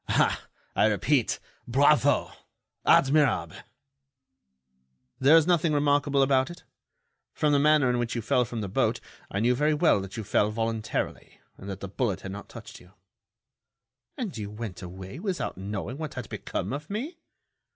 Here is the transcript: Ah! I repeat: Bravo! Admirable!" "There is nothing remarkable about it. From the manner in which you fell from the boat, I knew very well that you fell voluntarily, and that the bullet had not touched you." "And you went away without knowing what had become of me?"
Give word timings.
Ah! 0.09 0.47
I 0.75 0.87
repeat: 0.87 1.37
Bravo! 1.67 2.31
Admirable!" 2.87 3.55
"There 5.19 5.37
is 5.37 5.45
nothing 5.45 5.73
remarkable 5.73 6.23
about 6.23 6.49
it. 6.49 6.63
From 7.33 7.53
the 7.53 7.59
manner 7.59 7.87
in 7.87 7.99
which 7.99 8.15
you 8.15 8.23
fell 8.23 8.43
from 8.43 8.61
the 8.61 8.67
boat, 8.67 8.99
I 9.29 9.39
knew 9.39 9.53
very 9.53 9.75
well 9.75 10.01
that 10.01 10.17
you 10.17 10.23
fell 10.23 10.49
voluntarily, 10.49 11.39
and 11.55 11.69
that 11.69 11.81
the 11.81 11.87
bullet 11.87 12.21
had 12.21 12.31
not 12.31 12.49
touched 12.49 12.79
you." 12.79 12.93
"And 14.17 14.35
you 14.35 14.49
went 14.49 14.81
away 14.81 15.19
without 15.19 15.55
knowing 15.55 15.99
what 15.99 16.15
had 16.15 16.29
become 16.29 16.73
of 16.73 16.89
me?" 16.89 17.19